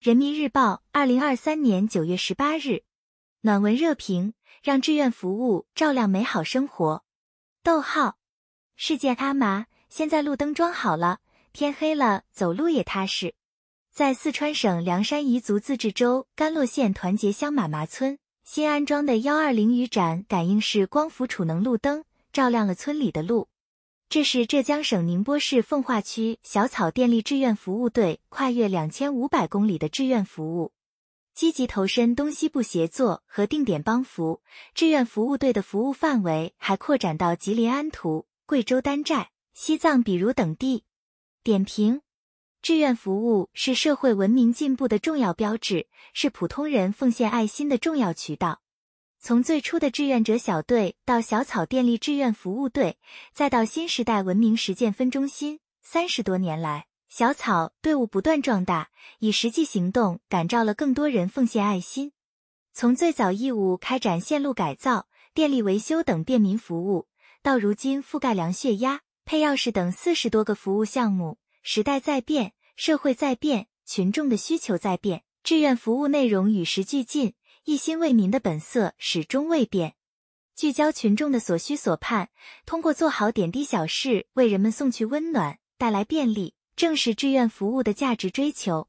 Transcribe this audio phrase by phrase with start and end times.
[0.00, 2.84] 人民日报，二零二三年九月十八日，
[3.42, 4.32] 暖文热评：
[4.62, 7.04] 让志愿服务照亮美好生活。
[7.62, 8.16] 逗号，
[8.76, 11.18] 事件阿麻，现在路灯装好了，
[11.52, 13.34] 天黑了，走路也踏实。
[13.92, 23.48] 在四川省凉山彝族自治州甘洛县团结乡马麻村新安装的幺二零余盏感应式光伏储能路灯，照亮了村里的路。
[24.10, 30.72] 这是浙江省宁波市奉化区小草电力志愿服务队跨越两千五百公里的志愿服务，
[31.32, 34.42] 积极投身东西部协作和定点帮扶。
[34.74, 40.82] 志愿服务队的服务范围还扩展到吉林安图、贵州丹寨、西藏比如等地。
[41.44, 42.00] 点评：
[42.60, 48.60] 志愿服务是社会文明进步的重要标志，是普通人奉献爱心的重要渠道。
[49.22, 52.96] 从最初的志愿者小队到小草电力志愿服务队，
[53.34, 62.12] 再到新时代文明实践分中心，三十多年来，小草队伍不断壮大，以实际行动感召了更多人奉献爱心。
[62.72, 67.06] 从最早义务开展线路改造、电力维修等便民服务，
[67.42, 77.34] 到如今覆盖量血压、配钥匙等四十多个服务项目，时代在变，社会在变，群众的需求在变，志愿服务内容与时俱进。
[77.70, 79.94] 一心为民的本色始终未变，
[80.56, 82.28] 聚焦群众的所需所盼，
[82.66, 88.88] 通过做好点滴小事，为人们送去温暖，带来便利，正是志愿服务的价值追求。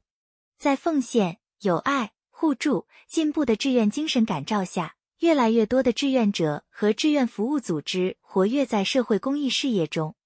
[0.58, 10.16] 在奉献、友爱、互助、进步的志愿精神感召下，越来越多的志愿者和志愿服务组织活跃在社会公益事业中。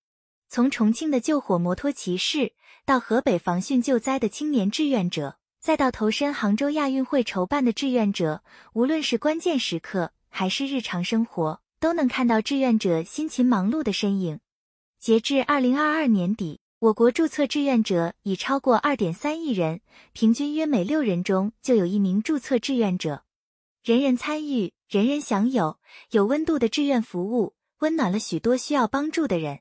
[0.48, 2.54] 从重庆的救火摩托骑士，
[2.86, 5.36] 到河北防汛救灾的青年志愿者。
[5.66, 14.38] 再到投身杭州亚运会筹办的志愿者，无论是关键时刻还是日常生活，都能看到志愿者辛勤忙碌的身影。
[15.00, 19.80] 截至二零二二年底，我国注册志愿者已超过二点三亿人，
[20.12, 23.24] 平均约每六人中就有一名注册志愿者。
[23.82, 25.80] 人人参与，人人享有，
[26.12, 29.58] 有温度的志愿服务，温暖了许多需要帮助的人。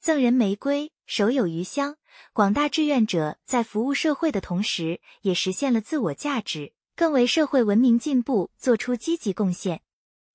[0.00, 1.96] 赠人玫瑰，手有余香。
[2.32, 9.82] 广大志愿者在服务社会的同时，也实现了自我价值，更为社会文明进步做出积极贡献。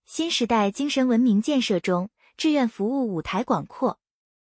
[0.06, 4.00] 新时代精神文明建设中，志愿服务舞台广阔，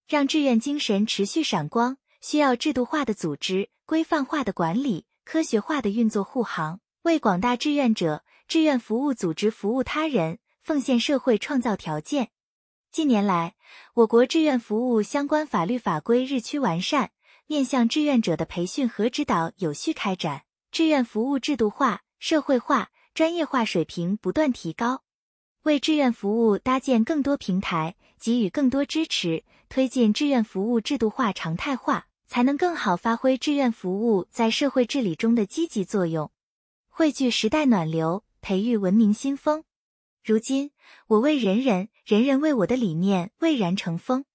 [0.09, 12.31] 让志愿精神持续闪光，需要制度化的组织、规范化的管理、科学化的运作护航，为广大志愿者、志愿服务组织服务他人、奉献社会创造条件。
[12.93, 13.55] 近年来，
[13.95, 17.13] 我国志愿服务相关法律法规日趋完善。
[17.47, 20.43] 面向志愿者的培训和指导有序开展，
[20.73, 25.03] 志愿服务制度化、社会化、专业化水平不断提高，
[25.63, 36.29] 为志愿服务搭建更多平台，给予更多支持，推进志愿服务制度化、常态化，才能更好发挥志愿服务在社会治理中的积极作用，
[36.89, 39.63] 汇聚时代暖流，培育文明新风。
[40.23, 40.71] 如今，
[41.07, 44.27] 我为人人，人人为我的理念蔚然成风。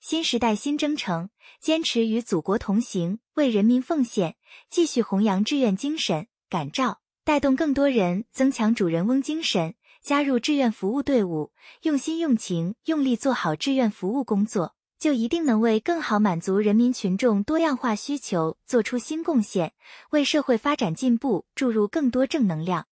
[0.00, 1.28] 新时代新征程，
[1.60, 4.36] 坚持与祖国同行，为人民奉献，
[4.70, 19.74] 继续弘扬志愿精神，感召带动更多人增强主人翁精神，加入志愿服务队伍，用心用情用力做好志愿服务工作，就一定能为更好满足人民群众多样化需求做出新贡献，
[20.10, 22.86] 为社会发展进步注入更多正能量。